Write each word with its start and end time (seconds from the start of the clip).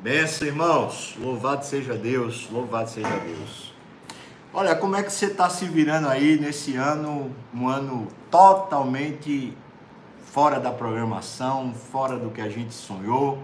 Benção, 0.00 0.46
irmãos. 0.46 1.16
Louvado 1.18 1.64
seja 1.64 1.94
Deus, 1.94 2.48
louvado 2.52 2.88
seja 2.88 3.18
Deus. 3.18 3.74
Olha, 4.54 4.76
como 4.76 4.94
é 4.94 5.02
que 5.02 5.12
você 5.12 5.26
está 5.26 5.50
se 5.50 5.64
virando 5.64 6.08
aí 6.08 6.38
nesse 6.38 6.76
ano, 6.76 7.34
um 7.52 7.66
ano 7.66 8.06
totalmente 8.30 9.52
fora 10.22 10.60
da 10.60 10.70
programação, 10.70 11.74
fora 11.74 12.16
do 12.16 12.30
que 12.30 12.40
a 12.40 12.48
gente 12.48 12.72
sonhou, 12.72 13.42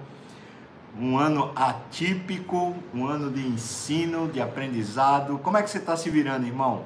um 0.96 1.18
ano 1.18 1.50
atípico, 1.56 2.76
um 2.94 3.04
ano 3.04 3.32
de 3.32 3.44
ensino, 3.44 4.28
de 4.28 4.40
aprendizado. 4.40 5.40
Como 5.40 5.56
é 5.56 5.62
que 5.62 5.68
você 5.68 5.78
está 5.78 5.96
se 5.96 6.08
virando, 6.08 6.46
irmão? 6.46 6.84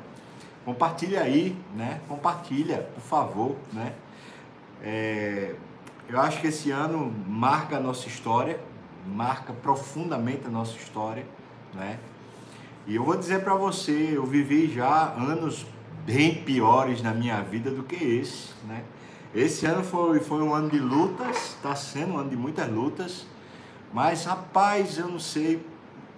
Compartilha 0.65 1.21
aí, 1.21 1.55
né? 1.77 2.01
Compartilha, 2.09 2.89
por 2.95 3.03
favor, 3.03 3.57
né? 3.71 3.93
É, 4.83 5.55
eu 6.09 6.19
acho 6.19 6.41
que 6.41 6.47
esse 6.47 6.71
ano 6.71 7.15
marca 7.27 7.77
a 7.77 7.81
nossa 7.81 8.09
história, 8.09 8.59
marca 9.09 9.53
profundamente 9.53 10.47
a 10.47 10.51
nossa 10.51 10.77
história, 10.77 11.27
né? 11.75 11.99
E 12.87 12.95
eu 12.97 13.05
vou 13.05 13.17
dizer 13.17 13.43
para 13.43 13.55
você, 13.55 14.13
eu 14.15 14.25
vivi 14.25 14.73
já 14.73 15.13
anos 15.15 15.67
bem 16.07 16.43
piores 16.43 17.03
na 17.03 17.13
minha 17.13 17.41
vida 17.43 17.71
do 17.71 17.83
que 17.83 17.97
esse, 17.97 18.55
né? 18.67 18.85
Esse 19.35 19.67
ano 19.67 19.85
foi, 19.85 20.21
foi 20.21 20.43
um 20.43 20.55
ano 20.55 20.71
de 20.71 20.79
lutas, 20.79 21.55
está 21.57 21.75
sendo 21.77 22.15
um 22.15 22.19
ano 22.19 22.31
de 22.31 22.37
muitas 22.37 22.69
lutas, 22.71 23.27
mas 23.93 24.25
rapaz, 24.25 24.99
eu 24.99 25.09
não 25.09 25.19
sei, 25.19 25.65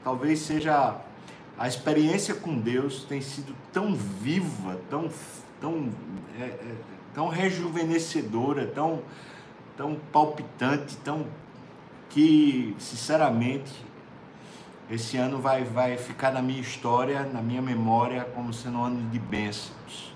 talvez 0.04 0.40
seja 0.40 0.96
a 1.60 1.68
experiência 1.68 2.34
com 2.34 2.56
Deus 2.56 3.04
tem 3.04 3.20
sido 3.20 3.54
tão 3.70 3.94
viva, 3.94 4.78
tão, 4.88 5.10
tão, 5.60 5.90
é, 6.38 6.44
é, 6.44 6.74
tão 7.12 7.28
rejuvenescedora, 7.28 8.66
tão, 8.66 9.02
tão 9.76 9.96
palpitante, 10.10 10.96
tão 10.98 11.26
que, 12.10 12.74
sinceramente, 12.78 13.72
esse 14.90 15.16
ano 15.16 15.38
vai, 15.38 15.64
vai 15.64 15.96
ficar 15.96 16.32
na 16.32 16.42
minha 16.42 16.60
história, 16.60 17.22
na 17.22 17.40
minha 17.40 17.62
memória, 17.62 18.24
como 18.34 18.52
sendo 18.52 18.78
um 18.78 18.84
ano 18.84 19.10
de 19.10 19.18
bênçãos. 19.18 20.14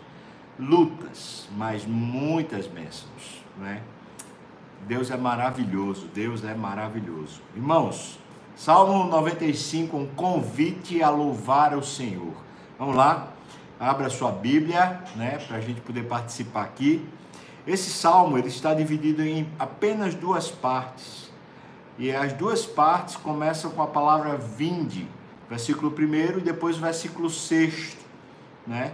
Lutas, 0.58 1.48
mas 1.56 1.86
muitas 1.86 2.66
bênçãos, 2.66 3.42
né? 3.56 3.82
Deus 4.86 5.10
é 5.10 5.16
maravilhoso, 5.16 6.08
Deus 6.12 6.44
é 6.44 6.54
maravilhoso. 6.54 7.41
Irmãos, 7.56 8.19
Salmo 8.56 9.04
95, 9.04 9.97
um 9.97 10.06
convite 10.06 11.02
a 11.02 11.08
louvar 11.10 11.74
o 11.74 11.82
Senhor. 11.82 12.34
Vamos 12.78 12.94
lá, 12.94 13.28
abra 13.80 14.10
sua 14.10 14.30
Bíblia, 14.30 15.02
né, 15.16 15.38
para 15.47 15.56
a 15.56 15.60
gente 15.60 15.80
poder 15.80 16.04
participar 16.04 16.62
aqui. 16.62 17.04
Esse 17.66 17.91
salmo 17.91 18.36
ele 18.36 18.48
está 18.48 18.74
dividido 18.74 19.22
em 19.22 19.48
apenas 19.58 20.14
duas 20.14 20.50
partes. 20.50 21.23
E 21.98 22.11
as 22.11 22.33
duas 22.33 22.67
partes 22.67 23.17
começam 23.17 23.70
com 23.70 23.83
a 23.83 23.87
palavra 23.87 24.37
vinde, 24.37 25.06
versículo 25.48 25.95
1 25.97 26.39
e 26.39 26.41
depois 26.41 26.77
versículo 26.77 27.31
6, 27.31 27.97
né? 28.67 28.92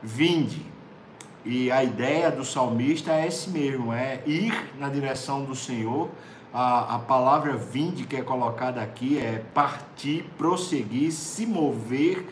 Vinde. 0.00 0.64
E 1.44 1.70
a 1.72 1.82
ideia 1.82 2.30
do 2.30 2.44
salmista 2.44 3.12
é 3.12 3.26
esse 3.26 3.50
mesmo, 3.50 3.92
é 3.92 4.22
ir 4.24 4.52
na 4.78 4.88
direção 4.88 5.44
do 5.44 5.56
Senhor. 5.56 6.10
A, 6.52 6.96
a 6.96 6.98
palavra 7.00 7.56
vinde 7.56 8.04
que 8.04 8.16
é 8.16 8.22
colocada 8.22 8.80
aqui 8.80 9.18
é 9.18 9.42
partir, 9.52 10.24
prosseguir, 10.36 11.10
se 11.10 11.44
mover, 11.44 12.24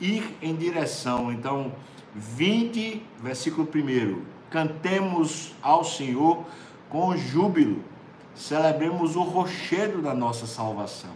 ir 0.00 0.36
em 0.40 0.54
direção. 0.54 1.30
Então, 1.30 1.72
vinde, 2.14 3.02
versículo 3.22 3.68
1, 3.72 4.22
cantemos 4.48 5.52
ao 5.62 5.84
Senhor 5.84 6.44
com 6.88 7.16
júbilo, 7.16 7.84
celebremos 8.40 9.16
o 9.16 9.22
rochedo 9.22 10.00
da 10.00 10.14
nossa 10.14 10.46
salvação. 10.46 11.10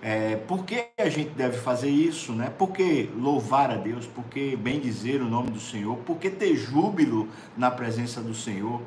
É, 0.00 0.36
por 0.36 0.64
que 0.64 0.86
a 0.98 1.08
gente 1.08 1.30
deve 1.30 1.58
fazer 1.58 1.90
isso? 1.90 2.32
Né? 2.32 2.50
Por 2.58 2.72
que 2.72 3.10
louvar 3.16 3.70
a 3.70 3.76
Deus? 3.76 4.06
Por 4.06 4.24
que 4.24 4.56
bem 4.56 4.80
dizer 4.80 5.20
o 5.20 5.26
nome 5.26 5.50
do 5.50 5.60
Senhor? 5.60 5.96
Por 5.98 6.16
que 6.16 6.30
ter 6.30 6.56
júbilo 6.56 7.28
na 7.56 7.70
presença 7.70 8.20
do 8.22 8.34
Senhor? 8.34 8.80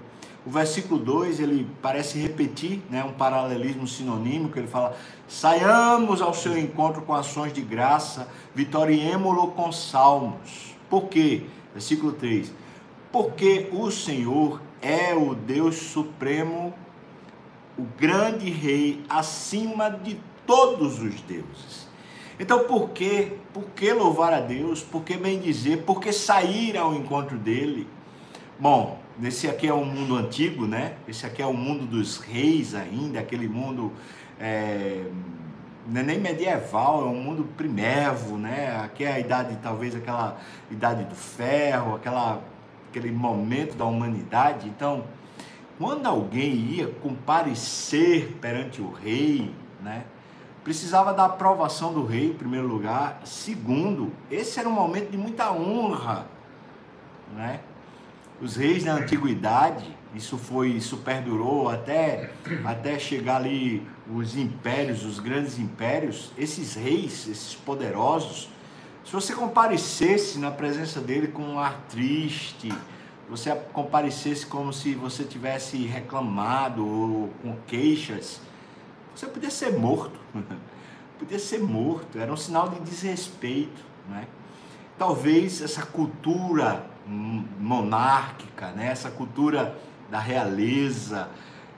O 0.46 0.50
versículo 0.50 1.00
2, 1.00 1.40
ele 1.40 1.68
parece 1.82 2.20
repetir 2.20 2.82
né, 2.90 3.04
um 3.04 3.14
paralelismo 3.14 3.88
sinonímico, 3.88 4.60
ele 4.60 4.68
fala, 4.68 4.96
saiamos 5.28 6.22
ao 6.22 6.34
seu 6.34 6.58
encontro 6.58 7.02
com 7.02 7.14
ações 7.14 7.54
de 7.54 7.62
graça, 7.62 8.28
vitoriemo-lo 8.54 9.52
com 9.52 9.72
salmos. 9.72 10.76
Por 10.90 11.08
quê? 11.08 11.44
Versículo 11.74 12.14
3, 12.14 12.52
porque 13.12 13.70
o 13.72 13.90
Senhor 13.90 14.62
é 14.86 15.16
o 15.16 15.34
Deus 15.34 15.78
supremo, 15.78 16.72
o 17.76 17.82
grande 17.98 18.52
rei, 18.52 19.04
acima 19.10 19.90
de 19.90 20.20
todos 20.46 21.02
os 21.02 21.22
deuses. 21.22 21.88
Então, 22.40 22.66
por 22.66 22.90
que, 22.90 23.32
por 23.52 23.64
que 23.76 23.92
louvar 23.92 24.32
a 24.32 24.40
Deus? 24.42 24.84
Por 24.84 25.04
que 25.04 25.18
bem 25.18 25.40
dizer? 25.40 25.84
Por 25.84 26.00
que 26.00 26.14
sair 26.14 26.78
ao 26.78 26.94
encontro 26.94 27.38
dele? 27.38 27.88
Bom, 28.60 29.00
esse 29.24 29.50
aqui 29.50 29.68
é 29.68 29.74
um 29.74 29.86
mundo 29.86 30.16
antigo, 30.16 30.68
né? 30.68 30.94
Esse 31.08 31.26
aqui 31.26 31.42
é 31.42 31.46
o 31.46 31.54
mundo 31.54 31.86
dos 31.86 32.18
reis 32.18 32.76
ainda, 32.76 33.20
aquele 33.20 33.48
mundo 33.48 33.92
é, 34.40 35.06
não 35.88 36.02
é 36.02 36.04
nem 36.04 36.20
medieval, 36.20 37.02
é 37.02 37.10
um 37.10 37.22
mundo 37.22 37.48
primevo, 37.58 38.38
né? 38.38 38.80
Aqui 38.84 39.04
é 39.04 39.14
a 39.14 39.20
idade, 39.20 39.58
talvez 39.64 39.96
aquela 39.96 40.38
idade 40.70 41.06
do 41.06 41.16
ferro, 41.16 41.96
aquela, 41.96 42.42
aquele 42.96 43.12
momento 43.12 43.76
da 43.76 43.86
humanidade. 43.86 44.70
Então, 44.70 45.04
quando 45.78 46.06
alguém 46.06 46.54
ia 46.54 46.88
comparecer 46.88 48.38
perante 48.40 48.82
o 48.82 48.90
rei, 48.90 49.54
né? 49.84 50.06
precisava 50.64 51.14
da 51.14 51.26
aprovação 51.26 51.94
do 51.94 52.06
rei, 52.06 52.32
em 52.32 52.34
primeiro 52.34 52.66
lugar. 52.66 53.22
Segundo, 53.26 54.12
esse 54.32 54.60
era 54.60 54.68
um 54.68 54.72
momento 54.72 55.12
de 55.12 55.18
muita 55.18 55.52
honra, 55.52 56.26
né? 57.36 57.60
Os 58.42 58.56
reis 58.56 58.84
na 58.84 58.94
antiguidade, 58.94 59.86
isso 60.14 60.38
foi, 60.38 60.70
isso 60.70 60.98
perdurou 60.98 61.70
até 61.70 62.32
até 62.66 62.98
chegar 62.98 63.38
ali 63.38 63.88
os 64.12 64.36
impérios, 64.36 65.06
os 65.06 65.20
grandes 65.20 65.60
impérios, 65.60 66.32
esses 66.38 66.74
reis, 66.76 67.28
esses 67.28 67.54
poderosos, 67.56 68.50
se 69.06 69.12
você 69.12 69.36
comparecesse 69.36 70.40
na 70.40 70.50
presença 70.50 71.00
dele 71.00 71.28
com 71.28 71.44
um 71.44 71.60
ar 71.60 71.80
triste, 71.88 72.74
você 73.30 73.54
comparecesse 73.72 74.48
como 74.48 74.74
se 74.74 74.96
você 74.96 75.24
tivesse 75.24 75.78
reclamado 75.86 76.86
ou 76.86 77.30
com 77.42 77.56
queixas, 77.68 78.42
você 79.16 79.28
podia 79.28 79.52
ser 79.52 79.78
morto. 79.78 80.20
podia 81.20 81.38
ser 81.38 81.60
morto. 81.60 82.18
Era 82.18 82.34
um 82.34 82.38
sinal 82.38 82.68
de 82.70 82.80
desrespeito. 82.80 83.82
Né? 84.10 84.28
Talvez 84.98 85.62
essa 85.62 85.86
cultura 85.86 86.86
monárquica, 87.08 88.72
né? 88.72 88.88
essa 88.88 89.12
cultura 89.12 89.78
da 90.10 90.20
realeza, 90.20 91.30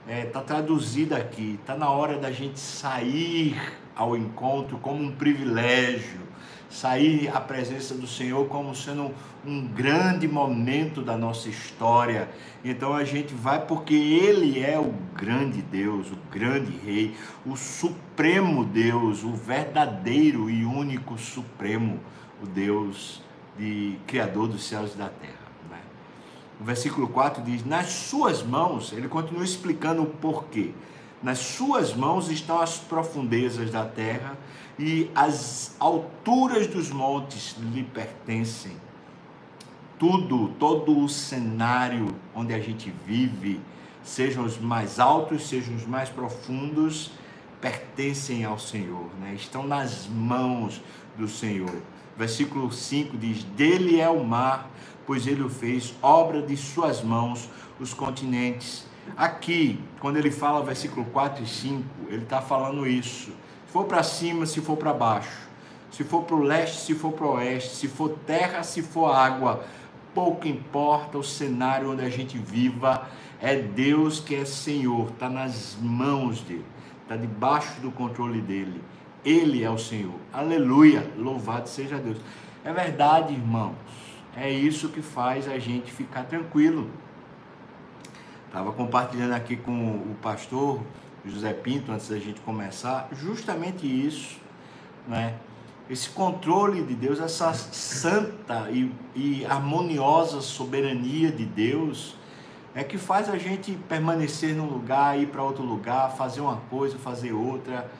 está 0.06 0.12
é, 0.12 0.24
tá 0.24 0.40
traduzida 0.40 1.18
aqui. 1.18 1.58
Está 1.60 1.76
na 1.76 1.90
hora 1.90 2.18
da 2.18 2.30
gente 2.30 2.58
sair 2.58 3.60
ao 3.98 4.16
encontro 4.16 4.78
como 4.78 5.02
um 5.02 5.10
privilégio, 5.10 6.20
sair 6.70 7.28
à 7.34 7.40
presença 7.40 7.94
do 7.94 8.06
Senhor 8.06 8.46
como 8.46 8.74
sendo 8.74 9.12
um 9.44 9.66
grande 9.66 10.28
momento 10.28 11.02
da 11.02 11.16
nossa 11.16 11.48
história. 11.48 12.28
Então 12.64 12.94
a 12.94 13.02
gente 13.02 13.34
vai 13.34 13.66
porque 13.66 13.94
Ele 13.94 14.62
é 14.62 14.78
o 14.78 14.94
grande 15.16 15.60
Deus, 15.60 16.12
o 16.12 16.18
grande 16.30 16.70
Rei, 16.84 17.16
o 17.44 17.56
Supremo 17.56 18.64
Deus, 18.64 19.24
o 19.24 19.32
verdadeiro 19.32 20.48
e 20.48 20.64
único 20.64 21.18
Supremo, 21.18 21.98
o 22.40 22.46
Deus 22.46 23.20
de 23.58 23.98
Criador 24.06 24.46
dos 24.46 24.64
céus 24.64 24.94
e 24.94 24.96
da 24.96 25.08
terra. 25.08 25.34
Né? 25.68 25.80
O 26.60 26.64
versículo 26.64 27.08
4 27.08 27.42
diz: 27.42 27.64
Nas 27.64 27.88
suas 27.88 28.44
mãos, 28.44 28.92
ele 28.92 29.08
continua 29.08 29.42
explicando 29.42 30.02
o 30.02 30.06
porquê. 30.06 30.72
Nas 31.22 31.38
suas 31.38 31.94
mãos 31.94 32.30
estão 32.30 32.60
as 32.60 32.76
profundezas 32.76 33.70
da 33.70 33.84
terra 33.84 34.36
e 34.78 35.10
as 35.14 35.74
alturas 35.80 36.66
dos 36.66 36.90
montes 36.90 37.56
lhe 37.58 37.82
pertencem 37.82 38.76
tudo, 39.98 40.48
todo 40.60 40.96
o 40.96 41.08
cenário 41.08 42.14
onde 42.34 42.54
a 42.54 42.60
gente 42.60 42.94
vive, 43.04 43.60
sejam 44.02 44.44
os 44.44 44.56
mais 44.56 45.00
altos, 45.00 45.48
sejam 45.48 45.74
os 45.74 45.84
mais 45.84 46.08
profundos, 46.08 47.10
pertencem 47.60 48.44
ao 48.44 48.58
Senhor, 48.58 49.10
né? 49.20 49.34
estão 49.34 49.66
nas 49.66 50.06
mãos 50.06 50.80
do 51.16 51.26
Senhor. 51.26 51.82
Versículo 52.16 52.70
5 52.70 53.16
diz: 53.18 53.42
Dele 53.42 54.00
é 54.00 54.08
o 54.08 54.24
mar, 54.24 54.70
pois 55.04 55.26
ele 55.26 55.42
o 55.42 55.50
fez, 55.50 55.94
obra 56.00 56.40
de 56.40 56.56
suas 56.56 57.02
mãos, 57.02 57.48
os 57.80 57.92
continentes. 57.92 58.86
Aqui, 59.16 59.80
quando 60.00 60.16
ele 60.16 60.30
fala 60.30 60.64
versículo 60.64 61.04
4 61.06 61.42
e 61.42 61.46
5, 61.46 61.84
ele 62.08 62.22
está 62.22 62.40
falando 62.40 62.86
isso. 62.86 63.32
Se 63.66 63.72
for 63.72 63.84
para 63.84 64.02
cima, 64.02 64.46
se 64.46 64.60
for 64.60 64.76
para 64.76 64.92
baixo, 64.92 65.48
se 65.90 66.04
for 66.04 66.22
para 66.22 66.36
o 66.36 66.42
leste, 66.42 66.80
se 66.80 66.94
for 66.94 67.12
para 67.12 67.26
o 67.26 67.32
oeste, 67.34 67.76
se 67.76 67.88
for 67.88 68.10
terra, 68.26 68.62
se 68.62 68.82
for 68.82 69.10
água, 69.10 69.64
pouco 70.14 70.48
importa 70.48 71.18
o 71.18 71.22
cenário 71.22 71.92
onde 71.92 72.04
a 72.04 72.08
gente 72.08 72.38
viva, 72.38 73.08
É 73.40 73.54
Deus 73.54 74.18
que 74.18 74.34
é 74.34 74.44
Senhor, 74.44 75.10
está 75.10 75.28
nas 75.28 75.76
mãos 75.80 76.40
dele, 76.40 76.64
está 77.02 77.16
debaixo 77.16 77.80
do 77.80 77.92
controle 77.92 78.40
dele. 78.40 78.82
Ele 79.24 79.62
é 79.62 79.70
o 79.70 79.78
Senhor. 79.78 80.14
Aleluia! 80.32 81.08
Louvado 81.16 81.68
seja 81.68 81.98
Deus. 81.98 82.18
É 82.64 82.72
verdade, 82.72 83.34
irmãos. 83.34 83.76
É 84.36 84.50
isso 84.50 84.88
que 84.88 85.02
faz 85.02 85.48
a 85.48 85.58
gente 85.58 85.92
ficar 85.92 86.24
tranquilo. 86.24 86.90
Estava 88.48 88.72
compartilhando 88.72 89.34
aqui 89.34 89.56
com 89.56 89.72
o 89.72 90.16
pastor 90.22 90.80
José 91.22 91.52
Pinto 91.52 91.92
antes 91.92 92.08
da 92.08 92.18
gente 92.18 92.40
começar, 92.40 93.06
justamente 93.12 93.86
isso, 93.86 94.38
né? 95.06 95.34
Esse 95.88 96.08
controle 96.08 96.82
de 96.82 96.94
Deus, 96.94 97.20
essa 97.20 97.52
santa 97.52 98.70
e, 98.70 98.90
e 99.14 99.44
harmoniosa 99.44 100.40
soberania 100.40 101.30
de 101.30 101.44
Deus, 101.44 102.16
é 102.74 102.82
que 102.82 102.96
faz 102.96 103.28
a 103.28 103.36
gente 103.36 103.72
permanecer 103.86 104.54
num 104.54 104.66
lugar, 104.66 105.18
ir 105.18 105.26
para 105.28 105.42
outro 105.42 105.62
lugar, 105.62 106.16
fazer 106.16 106.40
uma 106.40 106.56
coisa, 106.70 106.98
fazer 106.98 107.32
outra. 107.32 107.90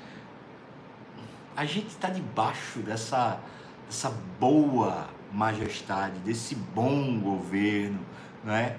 A 1.54 1.66
gente 1.66 1.88
está 1.88 2.08
debaixo 2.08 2.78
dessa, 2.78 3.38
dessa 3.86 4.10
boa 4.40 5.08
majestade, 5.30 6.18
desse 6.20 6.54
bom 6.54 7.20
governo, 7.20 8.00
né? 8.42 8.76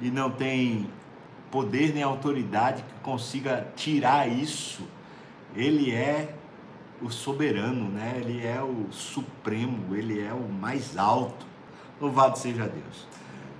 E 0.00 0.10
não 0.10 0.30
tem 0.30 0.88
poder 1.52 1.92
nem 1.92 2.02
autoridade 2.02 2.82
que 2.82 3.00
consiga 3.02 3.68
tirar 3.76 4.26
isso. 4.26 4.82
Ele 5.54 5.92
é 5.92 6.34
o 7.02 7.10
soberano, 7.10 7.90
né? 7.90 8.14
Ele 8.16 8.44
é 8.44 8.62
o 8.62 8.90
supremo, 8.90 9.94
ele 9.94 10.18
é 10.18 10.32
o 10.32 10.48
mais 10.48 10.96
alto. 10.96 11.46
Louvado 12.00 12.38
seja 12.38 12.66
Deus. 12.66 13.06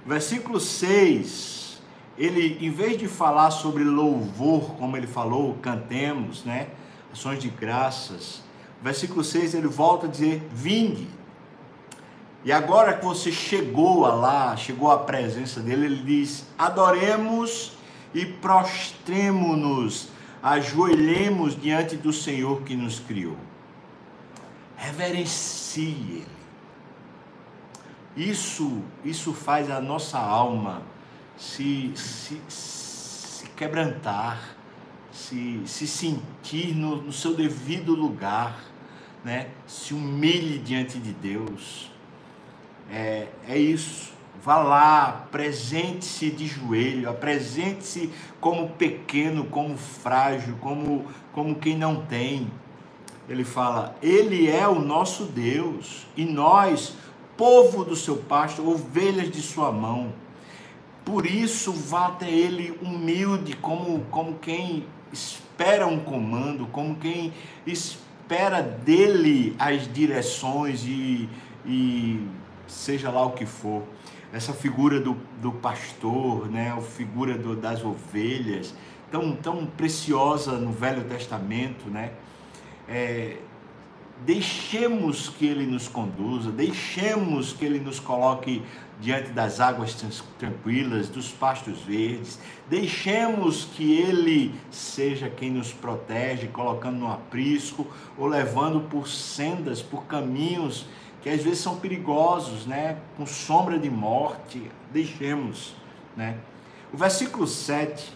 Versículo 0.07 0.59
6, 0.59 1.83
ele 2.17 2.65
em 2.65 2.71
vez 2.71 2.97
de 2.97 3.07
falar 3.07 3.51
sobre 3.51 3.85
louvor, 3.85 4.75
como 4.77 4.97
ele 4.97 5.07
falou, 5.07 5.55
cantemos, 5.61 6.45
né? 6.45 6.69
Ações 7.13 7.39
de 7.39 7.51
graças. 7.51 8.43
Versículo 8.81 9.23
6, 9.23 9.55
ele 9.55 9.69
volta 9.69 10.07
a 10.07 10.09
dizer: 10.09 10.43
"Vinde". 10.51 11.09
E 12.43 12.51
agora 12.51 12.95
que 12.95 13.05
você 13.05 13.31
chegou 13.31 14.01
lá, 14.01 14.57
chegou 14.57 14.91
à 14.91 14.99
presença 14.99 15.61
dele, 15.61 15.87
ele 15.87 16.03
diz: 16.03 16.47
"Adoremos 16.59 17.82
e 18.15 18.27
prostremo-nos, 18.27 20.09
ajoelhemos 20.43 21.61
diante 21.61 21.97
do 21.97 22.13
Senhor 22.13 22.63
que 22.63 22.77
nos 22.77 22.99
criou. 22.99 23.37
Reverencie 24.77 26.25
Ele. 26.25 26.27
Isso, 28.15 28.83
isso 29.05 29.33
faz 29.33 29.71
a 29.71 29.81
nossa 29.81 30.19
alma 30.19 30.83
se, 31.37 31.93
se, 31.97 32.41
se 32.49 33.49
quebrantar, 33.57 34.57
se, 35.11 35.63
se 35.67 35.87
sentir 35.87 36.75
no, 36.75 37.03
no 37.03 37.13
seu 37.13 37.35
devido 37.35 37.95
lugar, 37.95 38.61
né? 39.25 39.49
se 39.67 39.95
humilhe 39.95 40.59
diante 40.59 40.99
de 40.99 41.13
Deus. 41.13 41.91
É, 42.91 43.29
é 43.49 43.57
isso. 43.57 44.12
Vá 44.41 44.59
lá, 44.59 45.09
apresente-se 45.09 46.31
de 46.31 46.47
joelho, 46.47 47.09
apresente-se 47.09 48.11
como 48.41 48.71
pequeno, 48.71 49.45
como 49.45 49.77
frágil, 49.77 50.57
como, 50.61 51.07
como 51.33 51.55
quem 51.55 51.77
não 51.77 52.05
tem. 52.07 52.51
Ele 53.29 53.45
fala: 53.45 53.97
Ele 54.03 54.51
é 54.51 54.67
o 54.67 54.81
nosso 54.81 55.25
Deus 55.27 56.07
e 56.17 56.25
nós, 56.25 56.95
povo 57.37 57.85
do 57.85 57.95
seu 57.95 58.17
pasto, 58.17 58.69
ovelhas 58.69 59.31
de 59.31 59.41
sua 59.41 59.71
mão. 59.71 60.13
Por 61.05 61.27
isso, 61.27 61.73
vá 61.73 62.07
até 62.07 62.31
Ele 62.31 62.77
humilde, 62.83 63.55
como, 63.57 64.01
como 64.11 64.35
quem 64.39 64.85
espera 65.13 65.87
um 65.87 66.01
comando, 66.01 66.67
como 66.67 66.97
quem 66.97 67.33
espera 67.67 68.63
dele 68.63 69.55
as 69.59 69.93
direções 69.93 70.85
e, 70.85 71.29
e 71.67 72.27
seja 72.73 73.11
lá 73.11 73.25
o 73.25 73.33
que 73.33 73.47
for 73.47 73.83
essa 74.33 74.53
figura 74.53 74.99
do, 74.99 75.17
do 75.41 75.53
pastor, 75.53 76.49
né, 76.49 76.73
a 76.77 76.81
figura 76.81 77.37
do, 77.37 77.55
das 77.55 77.85
ovelhas, 77.85 78.75
tão, 79.11 79.37
tão 79.37 79.67
preciosa 79.67 80.53
no 80.53 80.73
Velho 80.73 81.05
Testamento, 81.05 81.91
né? 81.91 82.13
É, 82.89 83.37
deixemos 84.25 85.29
que 85.29 85.47
Ele 85.47 85.67
nos 85.67 85.87
conduza, 85.87 86.51
deixemos 86.51 87.53
que 87.53 87.65
Ele 87.65 87.79
nos 87.79 88.01
coloque 88.01 88.63
diante 89.01 89.31
das 89.31 89.61
águas 89.61 89.95
tranquilas, 90.39 91.09
dos 91.09 91.29
pastos 91.31 91.81
verdes, 91.81 92.39
deixemos 92.71 93.65
que 93.65 93.93
Ele 94.01 94.55
seja 94.71 95.29
quem 95.29 95.51
nos 95.51 95.73
protege, 95.73 96.47
colocando 96.49 96.99
no 96.99 97.13
aprisco 97.13 97.87
ou 98.17 98.27
levando 98.27 98.89
por 98.89 99.09
sendas, 99.09 99.83
por 99.83 100.05
caminhos 100.05 100.87
que 101.23 101.31
às 101.31 101.43
vezes 101.43 101.61
são 101.61 101.77
perigosos, 101.77 102.67
né? 102.67 102.99
com 103.17 103.25
sombra 103.25 103.79
de 103.79 103.89
morte, 103.89 104.71
deixemos. 104.93 105.75
Né? 106.17 106.37
O 106.93 106.97
versículo 106.97 107.47
7, 107.47 108.13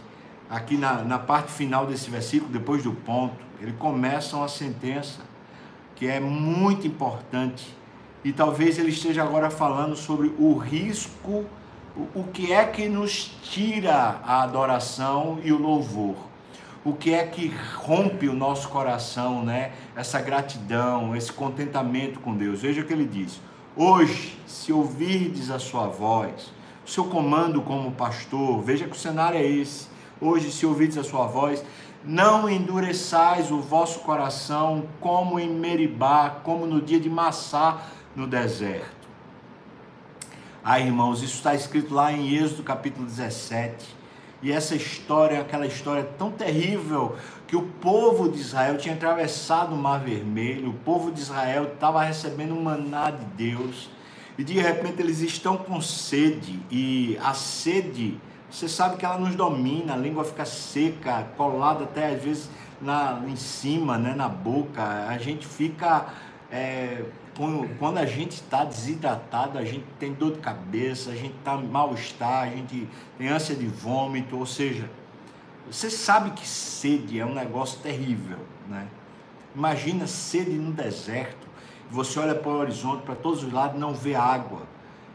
aqui 0.50 0.76
na, 0.76 1.02
na 1.02 1.18
parte 1.18 1.52
final 1.52 1.86
desse 1.86 2.10
versículo, 2.10 2.52
depois 2.52 2.82
do 2.82 2.92
ponto, 2.92 3.36
ele 3.60 3.72
começa 3.72 4.36
uma 4.36 4.48
sentença 4.48 5.20
que 5.94 6.06
é 6.06 6.18
muito 6.18 6.86
importante 6.86 7.74
e 8.24 8.32
talvez 8.32 8.78
ele 8.78 8.90
esteja 8.90 9.22
agora 9.22 9.50
falando 9.50 9.94
sobre 9.94 10.34
o 10.38 10.56
risco, 10.58 11.46
o, 11.96 12.20
o 12.20 12.24
que 12.32 12.52
é 12.52 12.64
que 12.66 12.88
nos 12.88 13.30
tira 13.42 14.20
a 14.24 14.42
adoração 14.42 15.38
e 15.44 15.52
o 15.52 15.58
louvor 15.58 16.25
o 16.86 16.92
que 16.92 17.12
é 17.12 17.26
que 17.26 17.52
rompe 17.78 18.28
o 18.28 18.32
nosso 18.32 18.68
coração, 18.68 19.44
né? 19.44 19.72
Essa 19.96 20.20
gratidão, 20.20 21.16
esse 21.16 21.32
contentamento 21.32 22.20
com 22.20 22.32
Deus. 22.32 22.62
Veja 22.62 22.80
o 22.80 22.84
que 22.84 22.92
ele 22.92 23.04
diz: 23.04 23.40
Hoje, 23.74 24.38
se 24.46 24.72
ouvirdes 24.72 25.50
a 25.50 25.58
sua 25.58 25.88
voz, 25.88 26.52
o 26.86 26.88
seu 26.88 27.06
comando 27.06 27.60
como 27.60 27.90
pastor, 27.90 28.62
veja 28.62 28.84
que 28.84 28.92
o 28.92 28.98
cenário 28.98 29.36
é 29.36 29.44
esse. 29.44 29.88
Hoje, 30.20 30.52
se 30.52 30.64
ouvirdes 30.64 30.96
a 30.96 31.02
sua 31.02 31.26
voz, 31.26 31.64
não 32.04 32.48
endureçais 32.48 33.50
o 33.50 33.58
vosso 33.58 33.98
coração 34.00 34.86
como 35.00 35.40
em 35.40 35.50
Meribá, 35.50 36.30
como 36.44 36.66
no 36.66 36.80
dia 36.80 37.00
de 37.00 37.10
Massá 37.10 37.82
no 38.14 38.28
deserto. 38.28 39.08
Ah, 40.62 40.78
irmãos, 40.78 41.20
isso 41.20 41.34
está 41.34 41.52
escrito 41.52 41.92
lá 41.92 42.12
em 42.12 42.32
Êxodo 42.36 42.62
capítulo 42.62 43.04
17. 43.04 43.96
E 44.42 44.52
essa 44.52 44.74
história, 44.74 45.40
aquela 45.40 45.66
história 45.66 46.04
tão 46.18 46.30
terrível 46.30 47.16
que 47.46 47.56
o 47.56 47.62
povo 47.62 48.28
de 48.28 48.38
Israel 48.38 48.76
tinha 48.76 48.94
atravessado 48.94 49.74
o 49.74 49.78
Mar 49.78 50.00
Vermelho, 50.00 50.70
o 50.70 50.74
povo 50.74 51.10
de 51.10 51.20
Israel 51.20 51.70
estava 51.72 52.02
recebendo 52.02 52.52
o 52.52 52.62
maná 52.62 53.10
de 53.10 53.24
Deus, 53.24 53.88
e 54.36 54.44
de 54.44 54.54
repente 54.54 55.00
eles 55.00 55.20
estão 55.20 55.56
com 55.56 55.80
sede, 55.80 56.60
e 56.70 57.18
a 57.22 57.32
sede, 57.32 58.18
você 58.50 58.68
sabe 58.68 58.96
que 58.96 59.06
ela 59.06 59.18
nos 59.18 59.34
domina, 59.34 59.94
a 59.94 59.96
língua 59.96 60.24
fica 60.24 60.44
seca, 60.44 61.26
colada 61.36 61.84
até 61.84 62.14
às 62.14 62.22
vezes 62.22 62.50
na, 62.80 63.22
em 63.26 63.36
cima, 63.36 63.96
né, 63.96 64.14
na 64.14 64.28
boca, 64.28 64.82
a 65.08 65.16
gente 65.18 65.46
fica 65.46 66.06
é, 66.50 67.02
quando 67.78 67.98
a 67.98 68.06
gente 68.06 68.32
está 68.32 68.64
desidratado, 68.64 69.58
a 69.58 69.64
gente 69.64 69.84
tem 69.98 70.12
dor 70.12 70.32
de 70.32 70.38
cabeça, 70.38 71.10
a 71.10 71.14
gente 71.14 71.34
está 71.36 71.54
mal-estar, 71.56 72.44
a 72.44 72.48
gente 72.48 72.88
tem 73.18 73.28
ânsia 73.28 73.54
de 73.54 73.66
vômito, 73.66 74.38
ou 74.38 74.46
seja, 74.46 74.88
você 75.70 75.90
sabe 75.90 76.30
que 76.30 76.46
sede 76.46 77.20
é 77.20 77.26
um 77.26 77.34
negócio 77.34 77.78
terrível, 77.80 78.38
né? 78.68 78.86
Imagina 79.54 80.06
sede 80.06 80.52
no 80.52 80.72
deserto, 80.72 81.46
você 81.90 82.18
olha 82.18 82.34
para 82.34 82.50
o 82.50 82.54
horizonte, 82.56 83.02
para 83.02 83.14
todos 83.14 83.44
os 83.44 83.52
lados, 83.52 83.78
não 83.78 83.92
vê 83.92 84.14
água. 84.14 84.62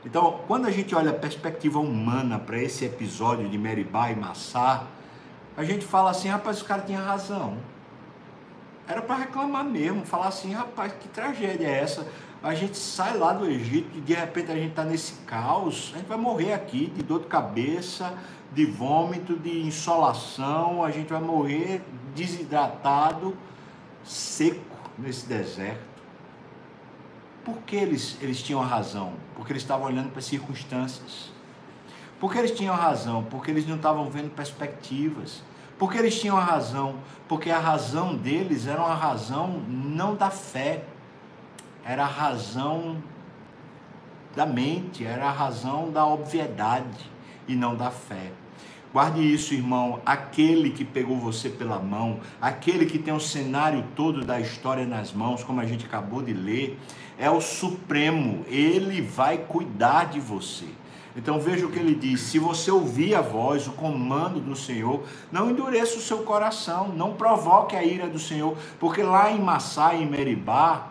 Então, 0.06 0.42
quando 0.48 0.68
a 0.68 0.72
gente 0.72 0.94
olha 0.94 1.12
a 1.12 1.14
perspectiva 1.14 1.80
humana 1.80 2.38
para 2.38 2.62
esse 2.62 2.86
episódio 2.86 3.50
de 3.50 3.58
Meribá 3.58 4.12
e 4.12 4.16
Massá, 4.16 4.88
a 5.58 5.64
gente 5.64 5.86
fala 5.86 6.12
assim, 6.12 6.28
rapaz, 6.28 6.62
o 6.62 6.66
cara 6.66 6.82
tinha 6.82 7.00
razão 7.00 7.58
era 8.88 9.02
para 9.02 9.16
reclamar 9.16 9.64
mesmo, 9.64 10.06
falar 10.06 10.28
assim, 10.28 10.54
rapaz, 10.54 10.94
que 11.00 11.08
tragédia 11.08 11.68
é 11.68 11.80
essa? 11.80 12.08
A 12.44 12.56
gente 12.56 12.78
sai 12.78 13.18
lá 13.18 13.34
do 13.34 13.46
Egito 13.46 13.98
e 13.98 14.02
de 14.02 14.14
repente 14.14 14.52
a 14.52 14.56
gente 14.56 14.72
está 14.72 14.84
nesse 14.84 15.14
caos, 15.26 15.92
a 15.94 15.98
gente 15.98 16.08
vai 16.08 16.18
morrer 16.18 16.54
aqui 16.54 16.88
de 16.88 17.04
dor 17.04 17.22
de 17.22 17.28
cabeça, 17.28 18.14
de 18.52 18.66
vômito, 18.66 19.38
de 19.38 19.62
insolação, 19.62 20.84
a 20.84 20.92
gente 20.92 21.08
vai 21.08 21.22
morrer 21.22 21.82
desidratado, 22.16 23.38
seco 24.04 24.60
nesse 24.98 25.28
deserto. 25.28 25.92
Por 27.46 27.58
que 27.60 27.76
eles, 27.76 28.18
eles 28.22 28.42
tinham 28.42 28.62
razão? 28.62 29.14
Porque 29.36 29.54
eles 29.54 29.64
estavam 29.64 29.88
olhando 29.88 30.10
para 30.10 30.20
as 30.20 30.26
circunstâncias. 30.26 31.32
Por 32.20 32.32
que 32.32 32.38
eles 32.38 32.52
tinham 32.52 32.76
razão? 32.76 33.24
Porque 33.24 33.50
eles 33.50 33.66
não 33.66 33.78
estavam 33.78 34.10
vendo 34.10 34.30
perspectivas. 34.30 35.42
Porque 35.82 35.98
eles 35.98 36.22
tinham 36.22 36.38
a 36.38 36.44
razão, 36.44 36.98
porque 37.28 37.50
a 37.50 37.58
razão 37.58 38.16
deles 38.16 38.68
era 38.68 38.80
uma 38.80 38.94
razão 38.94 39.64
não 39.68 40.14
da 40.14 40.30
fé, 40.30 40.84
era 41.84 42.04
a 42.04 42.08
razão 42.08 43.02
da 44.36 44.46
mente, 44.46 45.04
era 45.04 45.26
a 45.26 45.32
razão 45.32 45.90
da 45.90 46.06
obviedade 46.06 47.10
e 47.48 47.56
não 47.56 47.76
da 47.76 47.90
fé. 47.90 48.32
Guarde 48.94 49.22
isso, 49.22 49.56
irmão. 49.56 50.00
Aquele 50.06 50.70
que 50.70 50.86
pegou 50.86 51.18
você 51.18 51.50
pela 51.50 51.80
mão, 51.80 52.20
aquele 52.40 52.86
que 52.86 53.00
tem 53.00 53.16
o 53.16 53.20
cenário 53.20 53.84
todo 53.96 54.24
da 54.24 54.40
história 54.40 54.86
nas 54.86 55.12
mãos, 55.12 55.44
como 55.44 55.62
a 55.62 55.66
gente 55.66 55.88
acabou 55.88 56.22
de 56.22 56.32
ler, 56.32 56.80
é 57.18 57.28
o 57.28 57.42
Supremo. 57.42 58.46
Ele 58.48 59.02
vai 59.02 59.40
cuidar 59.40 60.12
de 60.12 60.20
você. 60.20 60.68
Então 61.16 61.40
veja 61.40 61.66
o 61.66 61.72
que 61.72 61.80
ele 61.80 61.96
diz: 61.96 62.22
se 62.22 62.40
você 62.40 62.72
ouvir 62.72 63.16
a 63.16 63.22
voz, 63.22 63.68
o 63.68 63.72
comando 63.72 64.40
do 64.40 64.56
Senhor, 64.56 65.04
não 65.32 65.50
endureça 65.50 65.98
o 65.98 66.02
seu 66.02 66.20
coração, 66.20 66.90
não 66.90 67.14
provoque 67.14 67.76
a 67.76 67.84
ira 67.84 68.08
do 68.08 68.20
Senhor, 68.20 68.56
porque 68.80 69.04
lá 69.04 69.32
em 69.32 69.40
Massá, 69.40 69.94
em 69.94 70.06
Meribá, 70.06 70.88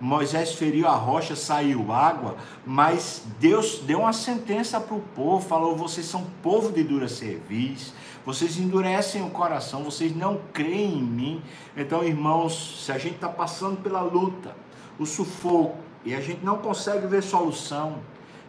Moisés 0.00 0.52
feriu 0.52 0.86
a 0.86 0.94
rocha, 0.94 1.34
saiu 1.34 1.90
água, 1.92 2.36
mas 2.66 3.22
Deus 3.40 3.78
deu 3.78 4.00
uma 4.00 4.12
sentença 4.12 4.80
para 4.80 4.94
o 4.94 5.00
povo, 5.00 5.46
falou: 5.46 5.76
vocês 5.76 6.06
são 6.06 6.26
povo 6.42 6.72
de 6.72 6.84
dura 6.84 7.08
cerviz, 7.08 7.92
vocês 8.24 8.58
endurecem 8.58 9.22
o 9.22 9.30
coração, 9.30 9.82
vocês 9.82 10.14
não 10.14 10.40
creem 10.52 10.98
em 10.98 11.02
mim. 11.02 11.42
Então, 11.76 12.04
irmãos, 12.04 12.84
se 12.84 12.92
a 12.92 12.98
gente 12.98 13.16
está 13.16 13.28
passando 13.28 13.82
pela 13.82 14.00
luta, 14.00 14.54
o 14.98 15.06
sufoco, 15.06 15.78
e 16.04 16.14
a 16.14 16.20
gente 16.20 16.44
não 16.44 16.58
consegue 16.58 17.06
ver 17.06 17.22
solução, 17.22 17.98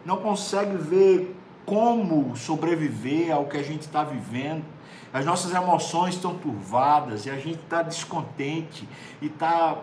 não 0.06 0.18
consegue 0.18 0.76
ver 0.76 1.36
como 1.66 2.34
sobreviver 2.36 3.34
ao 3.34 3.46
que 3.46 3.58
a 3.58 3.62
gente 3.62 3.82
está 3.82 4.04
vivendo, 4.04 4.64
as 5.12 5.26
nossas 5.26 5.52
emoções 5.52 6.14
estão 6.14 6.34
turvadas 6.34 7.26
e 7.26 7.30
a 7.30 7.36
gente 7.36 7.58
está 7.58 7.82
descontente 7.82 8.88
e 9.20 9.26
está 9.26 9.76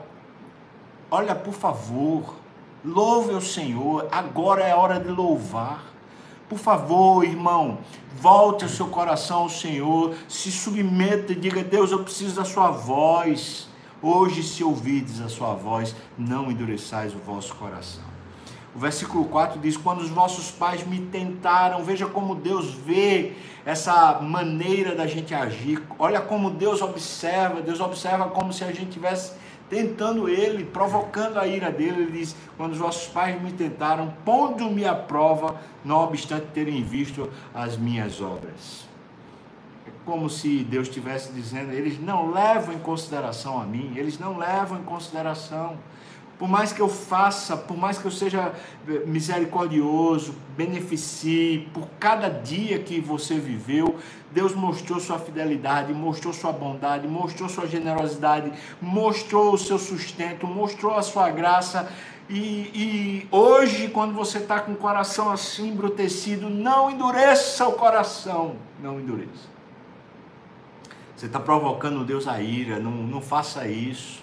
Olha, 1.15 1.35
por 1.35 1.53
favor, 1.53 2.33
louve 2.83 3.35
o 3.35 3.41
Senhor. 3.41 4.07
Agora 4.11 4.63
é 4.63 4.73
hora 4.73 4.99
de 4.99 5.09
louvar. 5.09 5.83
Por 6.49 6.57
favor, 6.57 7.23
irmão, 7.23 7.77
volte 8.19 8.65
o 8.65 8.69
seu 8.69 8.87
coração 8.87 9.41
ao 9.41 9.49
Senhor, 9.49 10.15
se 10.27 10.51
submeta 10.51 11.33
e 11.33 11.35
diga: 11.35 11.63
Deus, 11.63 11.91
eu 11.91 12.03
preciso 12.03 12.35
da 12.35 12.43
sua 12.43 12.71
voz. 12.71 13.69
Hoje, 14.01 14.41
se 14.41 14.63
ouvides 14.63 15.21
a 15.21 15.29
sua 15.29 15.53
voz, 15.53 15.95
não 16.17 16.49
endureçais 16.49 17.13
o 17.13 17.19
vosso 17.19 17.53
coração. 17.55 18.12
O 18.75 18.79
versículo 18.79 19.25
4 19.25 19.59
diz: 19.59 19.77
Quando 19.77 20.01
os 20.01 20.09
vossos 20.09 20.49
pais 20.49 20.85
me 20.85 20.99
tentaram, 20.99 21.83
veja 21.83 22.07
como 22.07 22.33
Deus 22.33 22.73
vê 22.73 23.33
essa 23.65 24.19
maneira 24.19 24.95
da 24.95 25.05
gente 25.05 25.33
agir. 25.33 25.81
Olha 25.99 26.19
como 26.19 26.49
Deus 26.49 26.81
observa. 26.81 27.61
Deus 27.61 27.79
observa 27.79 28.29
como 28.29 28.51
se 28.51 28.63
a 28.63 28.71
gente 28.71 28.87
tivesse 28.87 29.33
tentando 29.69 30.27
ele, 30.27 30.65
provocando 30.65 31.37
a 31.37 31.45
ira 31.45 31.71
dele. 31.71 32.03
Ele 32.03 32.11
diz: 32.11 32.35
Quando 32.57 32.71
os 32.71 32.79
vossos 32.79 33.07
pais 33.07 33.39
me 33.39 33.51
tentaram, 33.51 34.11
pondo-me 34.25 34.85
à 34.85 34.95
prova, 34.95 35.55
não 35.85 35.97
obstante 36.03 36.47
terem 36.47 36.83
visto 36.83 37.29
as 37.53 37.77
minhas 37.77 38.21
obras. 38.21 38.87
É 39.85 39.91
como 40.03 40.31
se 40.31 40.63
Deus 40.63 40.87
estivesse 40.87 41.31
dizendo: 41.31 41.71
eles 41.71 42.01
não 42.01 42.31
levam 42.31 42.73
em 42.73 42.79
consideração 42.79 43.61
a 43.61 43.65
mim, 43.65 43.93
eles 43.95 44.17
não 44.17 44.35
levam 44.35 44.79
em 44.79 44.83
consideração 44.83 45.77
por 46.37 46.49
mais 46.49 46.73
que 46.73 46.81
eu 46.81 46.89
faça, 46.89 47.55
por 47.55 47.77
mais 47.77 47.97
que 47.97 48.05
eu 48.05 48.11
seja 48.11 48.53
eh, 48.87 49.03
misericordioso, 49.05 50.33
beneficie, 50.57 51.69
por 51.73 51.87
cada 51.99 52.27
dia 52.27 52.79
que 52.79 52.99
você 52.99 53.37
viveu, 53.39 53.97
Deus 54.31 54.53
mostrou 54.55 54.99
sua 54.99 55.19
fidelidade, 55.19 55.93
mostrou 55.93 56.33
sua 56.33 56.51
bondade, 56.51 57.07
mostrou 57.07 57.47
sua 57.47 57.67
generosidade, 57.67 58.51
mostrou 58.81 59.53
o 59.53 59.57
seu 59.57 59.77
sustento, 59.77 60.47
mostrou 60.47 60.95
a 60.97 61.03
sua 61.03 61.29
graça. 61.29 61.91
E, 62.27 62.71
e 62.73 63.27
hoje, 63.29 63.89
quando 63.89 64.13
você 64.13 64.39
está 64.39 64.59
com 64.59 64.71
o 64.71 64.75
coração 64.75 65.31
assim 65.31 65.69
embrutecido, 65.69 66.49
não 66.49 66.89
endureça 66.89 67.67
o 67.67 67.73
coração, 67.73 68.55
não 68.81 68.99
endureça. 68.99 69.53
Você 71.15 71.27
está 71.27 71.39
provocando 71.39 72.03
Deus 72.03 72.27
a 72.27 72.41
ira, 72.41 72.79
não, 72.79 72.91
não 72.91 73.21
faça 73.21 73.67
isso. 73.67 74.22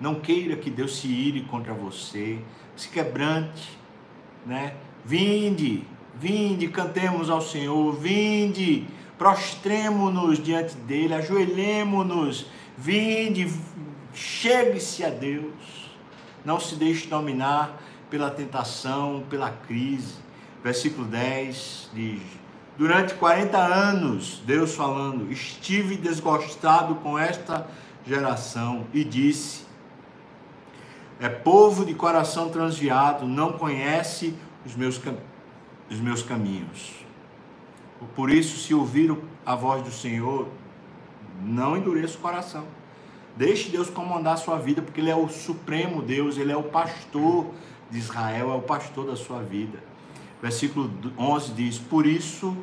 Não 0.00 0.16
queira 0.16 0.56
que 0.56 0.70
Deus 0.70 0.98
se 0.98 1.08
ire 1.08 1.42
contra 1.42 1.72
você. 1.72 2.38
Se 2.76 2.88
quebrante, 2.88 3.78
né? 4.44 4.74
Vinde, 5.04 5.84
vinde, 6.14 6.68
cantemos 6.68 7.30
ao 7.30 7.40
Senhor. 7.40 7.92
Vinde, 7.94 8.86
prostremo-nos 9.16 10.42
diante 10.42 10.76
dele, 10.76 11.14
ajoelhemo-nos. 11.14 12.46
Vinde, 12.76 13.50
chegue-se 14.12 15.04
a 15.04 15.10
Deus. 15.10 15.54
Não 16.44 16.60
se 16.60 16.76
deixe 16.76 17.06
dominar 17.06 17.82
pela 18.10 18.30
tentação, 18.30 19.24
pela 19.28 19.50
crise. 19.50 20.14
Versículo 20.62 21.06
10 21.06 21.90
diz: 21.94 22.22
Durante 22.76 23.14
40 23.14 23.56
anos, 23.56 24.42
Deus 24.44 24.74
falando, 24.74 25.32
estive 25.32 25.96
desgostado 25.96 26.96
com 26.96 27.18
esta 27.18 27.66
geração 28.06 28.86
e 28.92 29.02
disse: 29.02 29.65
é 31.20 31.28
povo 31.28 31.84
de 31.84 31.94
coração 31.94 32.48
transviado, 32.48 33.26
não 33.26 33.52
conhece 33.52 34.34
os 34.64 34.74
meus, 34.74 35.00
os 35.90 35.98
meus 35.98 36.22
caminhos. 36.22 36.92
Por 38.14 38.30
isso, 38.30 38.58
se 38.58 38.74
ouvir 38.74 39.16
a 39.44 39.54
voz 39.54 39.82
do 39.82 39.90
Senhor, 39.90 40.48
não 41.42 41.76
endureça 41.76 42.18
o 42.18 42.20
coração. 42.20 42.64
Deixe 43.36 43.70
Deus 43.70 43.88
comandar 43.88 44.34
a 44.34 44.36
sua 44.36 44.58
vida, 44.58 44.82
porque 44.82 45.00
Ele 45.00 45.10
é 45.10 45.16
o 45.16 45.28
supremo 45.28 46.02
Deus, 46.02 46.36
Ele 46.36 46.52
é 46.52 46.56
o 46.56 46.62
pastor 46.62 47.46
de 47.90 47.98
Israel, 47.98 48.52
é 48.52 48.54
o 48.54 48.62
pastor 48.62 49.06
da 49.06 49.16
sua 49.16 49.42
vida. 49.42 49.78
Versículo 50.42 50.90
11 51.18 51.52
diz: 51.52 51.78
Por 51.78 52.06
isso 52.06 52.56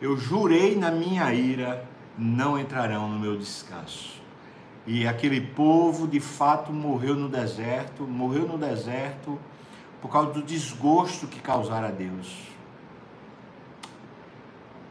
eu 0.00 0.16
jurei 0.16 0.76
na 0.76 0.90
minha 0.90 1.32
ira, 1.32 1.88
não 2.18 2.58
entrarão 2.58 3.08
no 3.08 3.18
meu 3.18 3.36
descanso. 3.36 4.23
E 4.86 5.06
aquele 5.06 5.40
povo 5.40 6.06
de 6.06 6.20
fato 6.20 6.72
morreu 6.72 7.14
no 7.14 7.28
deserto, 7.28 8.02
morreu 8.02 8.46
no 8.46 8.58
deserto 8.58 9.38
por 10.00 10.10
causa 10.10 10.32
do 10.32 10.42
desgosto 10.42 11.26
que 11.26 11.40
causaram 11.40 11.88
a 11.88 11.90
Deus. 11.90 12.48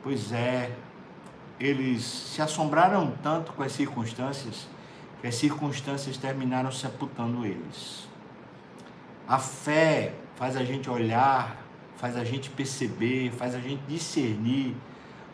Pois 0.01 0.31
é, 0.31 0.75
eles 1.59 2.03
se 2.03 2.41
assombraram 2.41 3.13
tanto 3.21 3.53
com 3.53 3.61
as 3.61 3.71
circunstâncias 3.71 4.67
que 5.21 5.27
as 5.27 5.35
circunstâncias 5.35 6.17
terminaram 6.17 6.71
sepultando 6.71 7.45
eles. 7.45 8.09
A 9.27 9.37
fé 9.37 10.15
faz 10.35 10.57
a 10.57 10.65
gente 10.65 10.89
olhar, 10.89 11.55
faz 11.95 12.17
a 12.17 12.23
gente 12.23 12.49
perceber, 12.49 13.31
faz 13.31 13.53
a 13.53 13.59
gente 13.59 13.81
discernir 13.87 14.75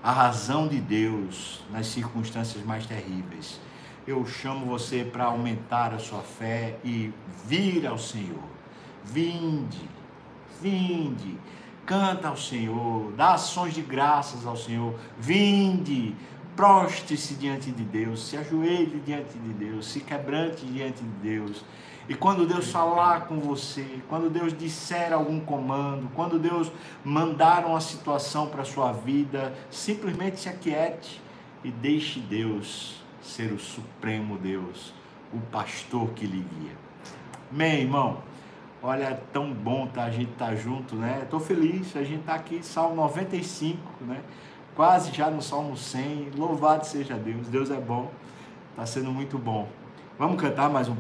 a 0.03 0.11
razão 0.11 0.67
de 0.67 0.79
Deus 0.79 1.63
nas 1.71 1.87
circunstâncias 1.87 2.63
mais 2.63 2.85
terríveis 2.85 3.59
eu 4.07 4.25
chamo 4.25 4.65
você 4.65 5.03
para 5.03 5.25
aumentar 5.25 5.93
a 5.93 5.99
sua 5.99 6.21
fé 6.21 6.77
e 6.83 7.13
vir 7.45 7.85
ao 7.85 7.97
Senhor. 7.97 8.43
Vinde, 9.03 9.89
vinde, 10.61 11.37
canta 11.85 12.27
ao 12.27 12.37
Senhor, 12.37 13.11
dá 13.13 13.33
ações 13.33 13.73
de 13.73 13.81
graças 13.81 14.45
ao 14.45 14.55
Senhor. 14.55 14.95
Vinde, 15.17 16.15
proste-se 16.55 17.35
diante 17.35 17.71
de 17.71 17.83
Deus, 17.83 18.27
se 18.27 18.37
ajoelhe 18.37 19.01
diante 19.05 19.37
de 19.37 19.53
Deus, 19.53 19.87
se 19.87 20.01
quebrante 20.01 20.65
diante 20.65 21.01
de 21.01 21.09
Deus. 21.21 21.63
E 22.07 22.15
quando 22.15 22.47
Deus 22.47 22.71
falar 22.71 23.27
com 23.27 23.39
você, 23.39 23.85
quando 24.09 24.29
Deus 24.29 24.57
disser 24.57 25.13
algum 25.13 25.39
comando, 25.39 26.09
quando 26.15 26.39
Deus 26.39 26.71
mandar 27.03 27.65
uma 27.65 27.79
situação 27.79 28.47
para 28.47 28.63
a 28.63 28.65
sua 28.65 28.91
vida, 28.91 29.53
simplesmente 29.69 30.39
se 30.39 30.49
aquiete 30.49 31.21
e 31.63 31.69
deixe 31.69 32.19
Deus 32.19 32.99
ser 33.21 33.51
o 33.51 33.59
supremo 33.59 34.37
Deus, 34.37 34.93
o 35.33 35.39
pastor 35.39 36.09
que 36.09 36.25
lhe 36.25 36.41
guia. 36.41 36.71
Amém, 37.51 37.81
irmão? 37.81 38.21
Olha, 38.81 39.03
é 39.03 39.21
tão 39.33 39.51
bom 39.53 39.87
tá, 39.87 40.03
a 40.03 40.09
gente 40.09 40.31
estar 40.31 40.47
tá 40.47 40.55
junto, 40.55 40.95
né? 40.95 41.21
Estou 41.23 41.39
feliz, 41.39 41.95
a 41.95 42.03
gente 42.03 42.21
está 42.21 42.35
aqui, 42.35 42.63
Salmo 42.63 42.95
95, 42.95 43.77
né? 44.01 44.21
Quase 44.75 45.13
já 45.13 45.29
no 45.29 45.41
Salmo 45.41 45.75
100. 45.75 46.31
Louvado 46.37 46.85
seja 46.85 47.15
Deus, 47.15 47.47
Deus 47.47 47.69
é 47.69 47.79
bom, 47.79 48.09
está 48.71 48.85
sendo 48.85 49.11
muito 49.11 49.37
bom. 49.37 49.67
Vamos 50.17 50.41
cantar 50.41 50.69
mais 50.69 50.87
um 50.87 50.95
pouco. 50.95 50.97